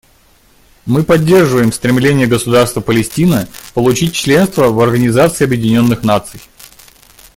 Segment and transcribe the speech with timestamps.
[0.87, 6.41] Мы поддерживаем стремление Государства Палестина получить членство в Организации Объединенных Наций.